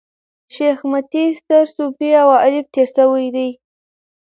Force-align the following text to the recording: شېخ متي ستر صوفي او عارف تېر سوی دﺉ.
شېخ 0.53 0.77
متي 0.91 1.23
ستر 1.39 1.63
صوفي 1.75 2.09
او 2.21 2.29
عارف 2.41 2.65
تېر 2.73 2.87
سوی 2.97 3.25
دﺉ. 3.35 3.49